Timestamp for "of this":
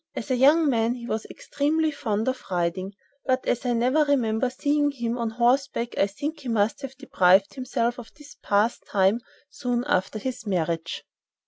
7.99-8.35